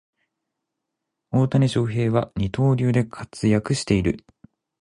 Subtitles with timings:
[1.29, 4.25] 大谷翔平は二刀流で活躍している